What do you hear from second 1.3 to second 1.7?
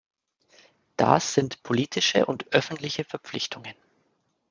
sind